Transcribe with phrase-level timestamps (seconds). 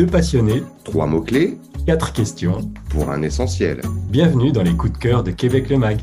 [0.00, 2.72] Deux passionnés, Trois mots-clés quatre questions.
[2.88, 3.82] pour un essentiel.
[4.08, 6.00] Bienvenue dans les coups de cœur de Québec le Mag.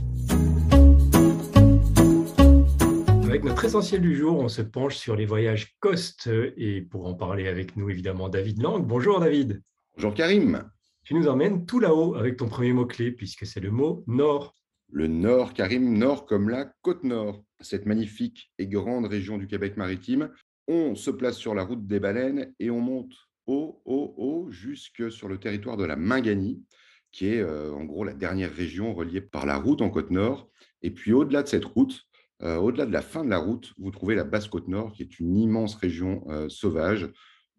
[3.25, 7.15] Avec notre essentiel du jour, on se penche sur les voyages Coste et pour en
[7.15, 8.85] parler avec nous évidemment David Lang.
[8.85, 9.63] Bonjour David.
[9.95, 10.69] Bonjour Karim.
[11.03, 14.53] Tu nous emmènes tout là-haut avec ton premier mot-clé puisque c'est le mot Nord.
[14.91, 19.75] Le Nord, Karim, Nord comme la côte Nord, cette magnifique et grande région du Québec
[19.75, 20.29] maritime.
[20.67, 23.15] On se place sur la route des baleines et on monte
[23.47, 26.63] haut, haut, haut, jusque sur le territoire de la Minganie,
[27.11, 30.49] qui est euh, en gros la dernière région reliée par la route en côte Nord.
[30.81, 32.03] Et puis au-delà de cette route,
[32.43, 35.01] euh, au-delà de la fin de la route, vous trouvez la basse côte Nord, qui
[35.01, 37.09] est une immense région euh, sauvage,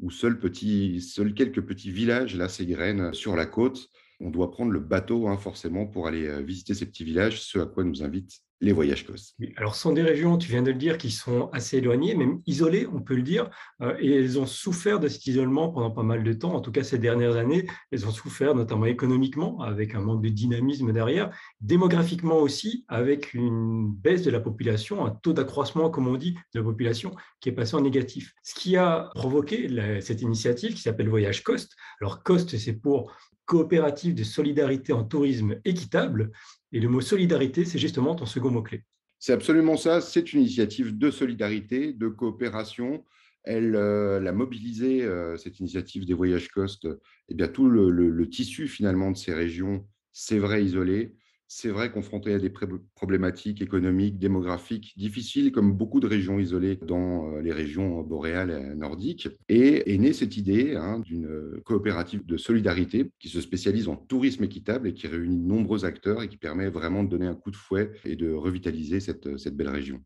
[0.01, 3.89] où seuls, quelques petits villages là s'égrènent sur la côte.
[4.21, 7.59] On doit prendre le bateau hein, forcément pour aller euh, visiter ces petits villages, ce
[7.59, 9.07] à quoi nous invitent les voyages.
[9.39, 12.15] Oui, Alors, ce sont des régions, tu viens de le dire, qui sont assez éloignées,
[12.15, 13.51] même isolées, on peut le dire,
[13.83, 16.55] euh, et elles ont souffert de cet isolement pendant pas mal de temps.
[16.55, 20.29] En tout cas, ces dernières années, elles ont souffert notamment économiquement, avec un manque de
[20.29, 26.17] dynamisme derrière, démographiquement aussi, avec une baisse de la population, un taux d'accroissement, comme on
[26.17, 28.35] dit, de la population qui est passé en négatif.
[28.43, 29.69] Ce qui a provoqué
[30.01, 31.77] cette initiative qui s'appelle Voyage Cost.
[32.01, 33.13] Alors, Cost, c'est pour
[33.49, 36.31] coopérative de solidarité en tourisme équitable.
[36.71, 38.85] Et le mot solidarité, c'est justement ton second mot-clé.
[39.19, 43.05] C'est absolument ça, c'est une initiative de solidarité, de coopération.
[43.43, 46.87] Elle, euh, elle a mobilisé, euh, cette initiative des voyages Cost,
[47.29, 51.17] eh bien, tout le tissu finalement de ces régions, c'est vrai isolées,
[51.49, 52.53] c'est vrai confrontées à des
[52.95, 58.75] problématiques économiques, démographiques difficiles, comme beaucoup de régions isolées dans euh, les régions boréales et
[58.77, 59.29] nordiques.
[59.49, 63.97] Et est née cette idée hein, d'une euh, coopérative de solidarité qui se spécialise en
[63.97, 67.35] tourisme équitable et qui réunit de nombreux acteurs et qui permet vraiment de donner un
[67.35, 70.03] coup de fouet et de revitaliser cette, cette belle région.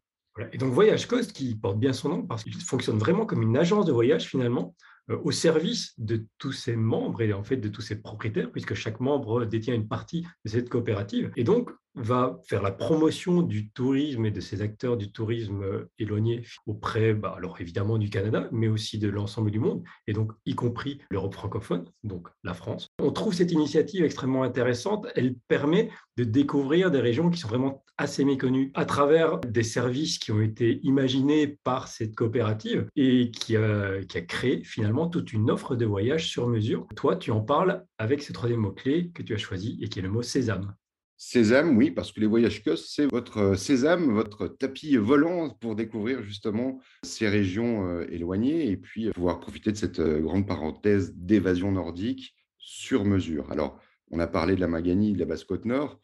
[0.53, 3.57] Et donc Voyage Cost, qui porte bien son nom, parce qu'il fonctionne vraiment comme une
[3.57, 7.68] agence de voyage finalement, euh, au service de tous ses membres et en fait de
[7.68, 12.39] tous ses propriétaires, puisque chaque membre détient une partie de cette coopérative, et donc va
[12.47, 17.35] faire la promotion du tourisme et de ces acteurs du tourisme euh, éloignés auprès, bah,
[17.36, 21.35] alors évidemment du Canada, mais aussi de l'ensemble du monde, et donc y compris l'Europe
[21.35, 22.89] francophone, donc la France.
[23.01, 25.07] On trouve cette initiative extrêmement intéressante.
[25.14, 30.19] Elle permet de découvrir des régions qui sont vraiment assez méconnues à travers des services
[30.19, 35.33] qui ont été imaginés par cette coopérative et qui a, qui a créé finalement toute
[35.33, 36.86] une offre de voyage sur mesure.
[36.97, 40.02] Toi, tu en parles avec ce troisième mot-clé que tu as choisi et qui est
[40.02, 40.75] le mot sésame.
[41.24, 45.77] Sésame, oui, parce que les voyages COS, c'est votre euh, sésame, votre tapis volant pour
[45.77, 51.14] découvrir justement ces régions euh, éloignées et puis euh, pouvoir profiter de cette grande parenthèse
[51.14, 53.52] d'évasion nordique sur mesure.
[53.52, 53.78] Alors,
[54.10, 56.00] on a parlé de la Maganie, de la Basse-Côte-Nord.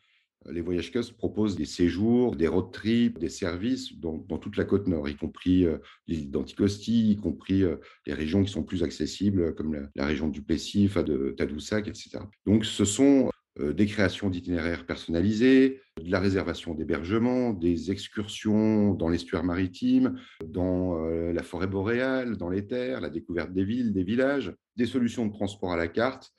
[0.47, 4.65] Euh, Les voyages COS proposent des séjours, des road trips, des services dans, toute la
[4.65, 5.67] côte nord, y compris
[6.07, 7.65] l'île d'Anticosti, y compris
[8.07, 12.21] les régions qui sont plus accessibles, comme la, région du Plessis, de Tadoussac, etc.
[12.47, 19.45] Donc, ce sont des créations d'itinéraires personnalisés, de la réservation d'hébergement, des excursions dans l'estuaire
[19.45, 24.55] maritime, dans euh, la forêt boréale, dans les terres, la découverte des villes, des villages,
[24.77, 26.31] des solutions de transport à la carte.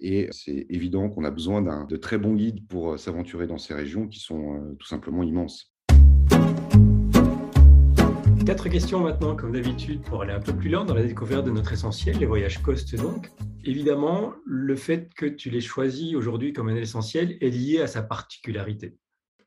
[0.00, 3.58] Et c'est évident qu'on a besoin d'un- de très bons guides pour euh, s'aventurer dans
[3.58, 5.74] ces régions qui sont euh, tout simplement immenses.
[8.46, 11.50] Quatre questions maintenant, comme d'habitude, pour aller un peu plus loin dans la découverte de
[11.50, 13.28] notre essentiel, les voyages Cost donc.
[13.68, 18.00] Évidemment, le fait que tu l'aies choisi aujourd'hui comme un essentiel est lié à sa
[18.00, 18.96] particularité.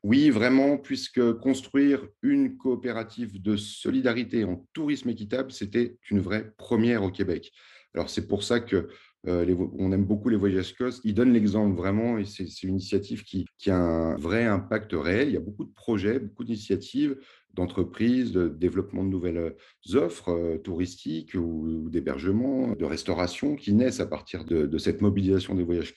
[0.04, 7.02] Oui, vraiment, puisque construire une coopérative de solidarité en tourisme équitable, c'était une vraie première
[7.02, 7.50] au Québec.
[7.94, 8.86] Alors, c'est pour ça que
[9.26, 11.00] euh, on aime beaucoup les voyages COS.
[11.02, 15.30] Ils donnent l'exemple vraiment et c'est une initiative qui, qui a un vrai impact réel.
[15.30, 17.16] Il y a beaucoup de projets, beaucoup d'initiatives
[17.54, 24.00] d'entreprises, de développement de nouvelles euh, offres euh, touristiques ou, d'hébergement, de restauration qui naissent
[24.00, 25.94] à partir de, cette mobilisation des voyages.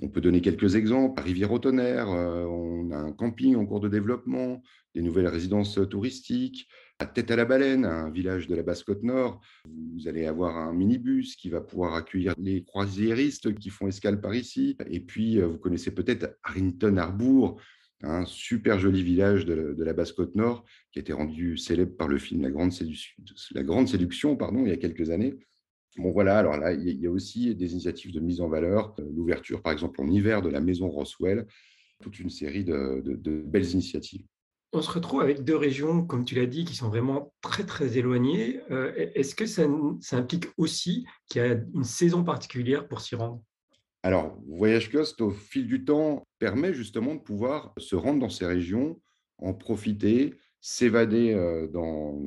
[0.00, 1.20] On peut donner quelques exemples.
[1.20, 4.62] À Rivière-au-Tonnerre, euh, on a un camping en cours de développement,
[4.94, 6.68] des nouvelles résidences touristiques.
[6.98, 11.34] À Tête à la Baleine, un village de la Basse-Côte-Nord, vous allez avoir un minibus
[11.34, 14.76] qui va pouvoir accueillir les croisiéristes qui font escale par ici.
[14.88, 17.60] Et puis, euh, vous connaissez peut-être Harrington Harbour,
[18.02, 22.08] un super joli village de, la- de la Basse-Côte-Nord qui a été rendu célèbre par
[22.08, 22.72] le film La Grande,
[23.88, 25.34] Séduction, pardon, il y a quelques années.
[25.96, 29.04] Bon, voilà, alors là, il y a- aussi des initiatives de mise en valeur, euh,
[29.14, 31.46] l'ouverture, par exemple, en hiver de la maison Roswell,
[32.02, 33.02] toute une série de,
[33.46, 34.24] belles initiatives.
[34.72, 37.98] On se retrouve avec deux régions, comme tu l'as dit, qui sont vraiment très très
[37.98, 38.60] éloignées.
[38.70, 39.66] Euh, Est-ce que ça
[40.16, 43.42] implique aussi qu'il y a une saison particulière pour s'y rendre?
[44.02, 48.46] Alors, Voyage Cost, au fil du temps, permet justement de pouvoir se rendre dans ces
[48.46, 49.00] régions,
[49.38, 51.68] en profiter, s'évader euh,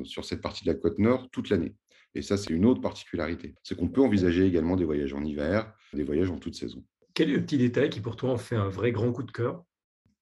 [0.04, 1.74] sur cette partie de la côte nord toute l'année.
[2.14, 3.54] Et ça, c'est une autre particularité.
[3.62, 6.82] C'est qu'on peut envisager également des voyages en hiver, des voyages en toute saison.
[7.12, 9.32] Quel est le petit détail qui, pour toi, en fait un vrai grand coup de
[9.32, 9.62] cœur?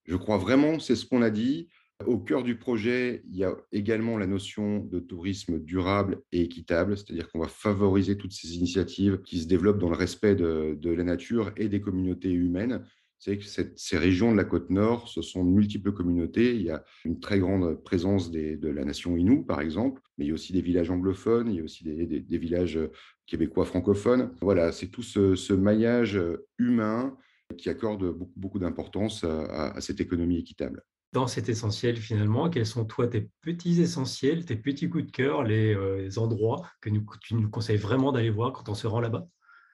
[0.04, 1.68] Je crois vraiment, c'est ce qu'on a dit.
[2.06, 6.96] Au cœur du projet, il y a également la notion de tourisme durable et équitable,
[6.96, 11.04] c'est-à-dire qu'on va favoriser toutes ces initiatives qui se développent dans le respect de, la
[11.04, 12.84] nature et des communautés humaines
[13.24, 16.56] c'est que ces régions de la côte nord, ce sont de multiples communautés.
[16.56, 20.28] Il y a une très grande présence de la nation Innu, par exemple, mais il
[20.28, 22.78] y a aussi des villages anglophones, il y a aussi des, villages
[23.26, 24.34] québécois francophones.
[24.42, 26.20] Voilà, c'est tout ce, maillage
[26.58, 27.16] humain
[27.56, 33.06] qui accorde beaucoup d'importance à, cette économie équitable dans cet essentiel finalement Quels sont toi
[33.06, 36.90] tes petits essentiels, tes petits coups de cœur, les, euh, endroits que
[37.20, 39.26] tu nous conseilles vraiment d'aller voir quand on se rend là-bas?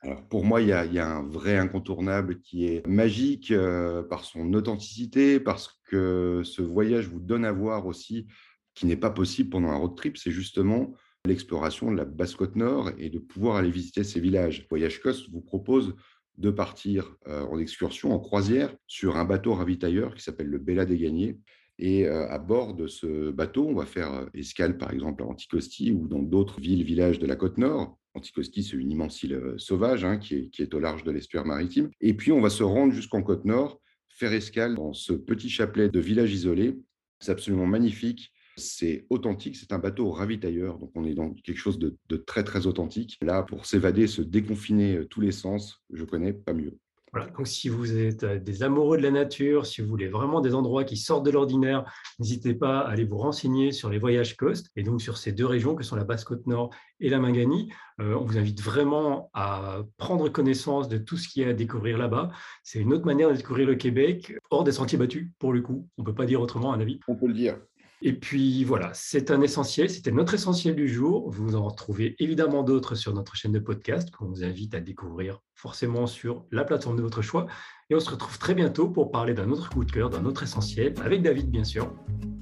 [0.03, 4.55] Alors pour moi, il y, a, un vrai incontournable qui est magique euh, par son
[4.55, 8.27] authenticité, parce que ce voyage vous donne à voir aussi
[8.75, 10.95] qui n'est pas possible pendant un road trip, c'est justement
[11.27, 14.67] l'exploration de la Basse-Côte Nord et de pouvoir aller visiter ces villages.
[14.71, 15.95] Voyage Coast vous propose
[16.41, 20.87] de partir euh, en excursion, en croisière, sur un bateau ravitailleur qui s'appelle le Bella
[20.87, 21.39] des Gagnés.
[21.79, 25.93] Et euh, à bord de ce bateau, on va faire escale, par exemple, à Anticosti
[25.93, 27.99] ou dans d'autres villes, villages de la côte nord.
[28.15, 31.91] Anticosti, c'est une immense île euh, sauvage hein, qui, est, au large de l'estuaire maritime.
[32.01, 35.91] Et puis, on va se rendre jusqu'en côte nord, faire escale dans ce petit chapelet
[35.91, 36.79] de village isolé.
[37.21, 38.33] C'est absolument magnifique.
[38.61, 42.45] C'est authentique, c'est un bateau ravitailleur, donc on est dans quelque chose de, de très
[42.45, 43.19] très authentique.
[43.23, 46.79] Là, pour s'évader, se déconfiner euh, tous les sens, je connais pas mieux.
[47.13, 50.41] Voilà, donc si vous êtes euh, des amoureux de la nature, si vous voulez vraiment
[50.41, 51.85] des endroits qui sortent de l'ordinaire,
[52.21, 55.47] n'hésitez pas à aller vous renseigner sur les voyages Coast et donc sur ces deux
[55.47, 56.71] régions que sont la Basse-Côte Nord
[57.01, 57.73] et la Manganie.
[58.01, 61.53] Euh, on vous invite vraiment à prendre connaissance de tout ce qu'il y a à
[61.53, 62.31] découvrir là-bas.
[62.63, 65.89] C'est une autre manière de découvrir le Québec, hors des sentiers battus, pour le coup.
[65.99, 67.01] On ne peut pas dire autrement, à un avis.
[67.09, 67.59] On peut le dire.
[68.03, 71.31] Et puis voilà, c'est un essentiel, c'était notre essentiel du jour.
[71.31, 75.41] Vous en retrouvez évidemment d'autres sur notre chaîne de podcast qu'on vous invite à découvrir
[75.55, 77.47] forcément sur la plateforme de votre choix.
[77.91, 80.43] Et on se retrouve très bientôt pour parler d'un autre coup de cœur, d'un autre
[80.43, 81.93] essentiel, avec David bien sûr.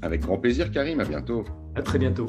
[0.02, 1.44] Avec grand plaisir Karim, à bientôt.
[1.75, 2.26] À très bientôt.